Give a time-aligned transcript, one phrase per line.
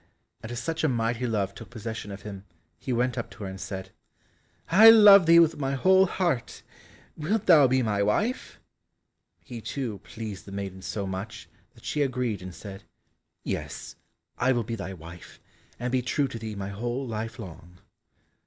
[0.41, 2.43] And as such a mighty love took possession of him,
[2.79, 3.91] he went up to her and said,
[4.71, 6.63] "I love thee with my whole heart,
[7.15, 8.57] wilt thou be my wife?"
[9.45, 12.83] He, too, pleased the maiden so much that she agreed and said,
[13.43, 13.95] "Yes,
[14.39, 15.39] I will be thy wife,
[15.79, 17.77] and be true to thee my whole life long."